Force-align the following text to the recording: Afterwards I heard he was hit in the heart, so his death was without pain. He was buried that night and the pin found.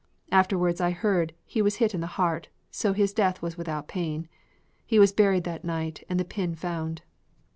Afterwards 0.31 0.81
I 0.81 0.89
heard 0.89 1.31
he 1.45 1.61
was 1.61 1.75
hit 1.75 1.93
in 1.93 2.01
the 2.01 2.07
heart, 2.17 2.47
so 2.71 2.91
his 2.93 3.13
death 3.13 3.43
was 3.43 3.55
without 3.55 3.87
pain. 3.87 4.27
He 4.83 4.97
was 4.97 5.11
buried 5.13 5.43
that 5.43 5.63
night 5.63 6.03
and 6.09 6.19
the 6.19 6.25
pin 6.25 6.55
found. 6.55 7.03